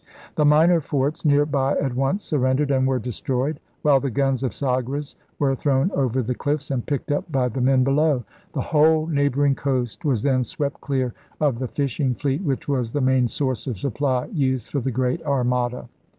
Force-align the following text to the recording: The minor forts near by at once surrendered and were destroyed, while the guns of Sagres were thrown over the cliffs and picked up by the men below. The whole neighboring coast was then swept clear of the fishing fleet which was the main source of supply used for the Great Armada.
The 0.33 0.45
minor 0.45 0.81
forts 0.81 1.23
near 1.25 1.45
by 1.45 1.77
at 1.77 1.93
once 1.93 2.23
surrendered 2.23 2.71
and 2.71 2.87
were 2.87 2.97
destroyed, 2.97 3.59
while 3.83 3.99
the 3.99 4.09
guns 4.09 4.41
of 4.41 4.51
Sagres 4.51 5.15
were 5.37 5.53
thrown 5.53 5.91
over 5.91 6.23
the 6.23 6.33
cliffs 6.33 6.71
and 6.71 6.83
picked 6.83 7.11
up 7.11 7.31
by 7.31 7.49
the 7.49 7.61
men 7.61 7.83
below. 7.83 8.23
The 8.53 8.61
whole 8.61 9.05
neighboring 9.05 9.53
coast 9.53 10.03
was 10.03 10.23
then 10.23 10.43
swept 10.43 10.81
clear 10.81 11.13
of 11.39 11.59
the 11.59 11.67
fishing 11.67 12.15
fleet 12.15 12.41
which 12.41 12.67
was 12.67 12.91
the 12.91 12.99
main 12.99 13.27
source 13.27 13.67
of 13.67 13.77
supply 13.77 14.25
used 14.33 14.69
for 14.71 14.79
the 14.79 14.89
Great 14.89 15.21
Armada. 15.21 15.87